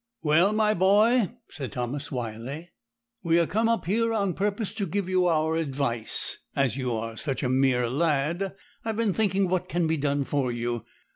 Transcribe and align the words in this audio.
'Well, 0.23 0.51
my 0.51 0.73
boy,' 0.73 1.31
said 1.51 1.71
Thomas 1.73 2.09
Wyley, 2.11 2.69
'we 3.21 3.37
are 3.37 3.45
come 3.45 3.69
up 3.69 3.85
here 3.85 4.11
on 4.13 4.33
purpose 4.33 4.73
to 4.73 4.87
give 4.87 5.07
you 5.07 5.27
our 5.27 5.55
advice, 5.55 6.39
as 6.55 6.75
you 6.75 6.91
are 6.91 7.15
such 7.15 7.43
a 7.43 7.49
mere 7.49 7.87
lad. 7.87 8.55
I've 8.83 8.97
been 8.97 9.13
thinking 9.13 9.47
what 9.47 9.69
can 9.69 9.85
be 9.85 9.97
done 9.97 10.23
for 10.25 10.51
you. 10.51 10.85